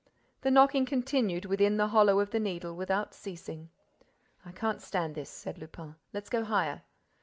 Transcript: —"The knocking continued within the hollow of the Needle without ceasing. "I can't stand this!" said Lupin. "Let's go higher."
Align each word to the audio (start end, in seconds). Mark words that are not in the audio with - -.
—"The 0.41 0.49
knocking 0.49 0.87
continued 0.87 1.45
within 1.45 1.77
the 1.77 1.89
hollow 1.89 2.19
of 2.21 2.31
the 2.31 2.39
Needle 2.39 2.75
without 2.75 3.13
ceasing. 3.13 3.69
"I 4.43 4.51
can't 4.51 4.81
stand 4.81 5.13
this!" 5.13 5.29
said 5.29 5.59
Lupin. 5.59 5.95
"Let's 6.11 6.27
go 6.31 6.43
higher." 6.43 6.81